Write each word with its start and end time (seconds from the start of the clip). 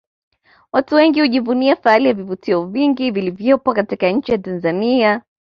Watu 0.71 0.95
wengi 0.95 1.21
hujivunia 1.21 1.75
fahari 1.75 2.05
ya 2.05 2.13
vivutio 2.13 2.65
vingi 2.65 3.11
vilivyopo 3.11 3.73
katika 3.73 4.09
nchi 4.09 4.31
ya 4.31 4.37
Tanzania 4.37 5.21